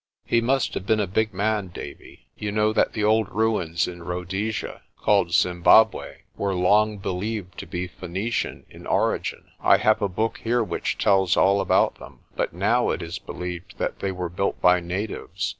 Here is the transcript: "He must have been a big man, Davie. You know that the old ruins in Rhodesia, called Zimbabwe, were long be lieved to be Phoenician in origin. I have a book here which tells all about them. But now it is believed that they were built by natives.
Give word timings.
"He 0.25 0.41
must 0.41 0.73
have 0.73 0.87
been 0.87 0.99
a 0.99 1.05
big 1.05 1.31
man, 1.31 1.67
Davie. 1.67 2.25
You 2.35 2.51
know 2.51 2.73
that 2.73 2.93
the 2.93 3.03
old 3.03 3.29
ruins 3.29 3.87
in 3.87 4.01
Rhodesia, 4.01 4.81
called 4.97 5.31
Zimbabwe, 5.31 6.21
were 6.35 6.55
long 6.55 6.97
be 6.97 7.09
lieved 7.09 7.55
to 7.59 7.67
be 7.67 7.85
Phoenician 7.87 8.65
in 8.67 8.87
origin. 8.87 9.51
I 9.59 9.77
have 9.77 10.01
a 10.01 10.09
book 10.09 10.39
here 10.43 10.63
which 10.63 10.97
tells 10.97 11.37
all 11.37 11.61
about 11.61 11.99
them. 11.99 12.21
But 12.35 12.51
now 12.51 12.89
it 12.89 13.03
is 13.03 13.19
believed 13.19 13.77
that 13.77 13.99
they 13.99 14.11
were 14.11 14.27
built 14.29 14.59
by 14.59 14.79
natives. 14.79 15.49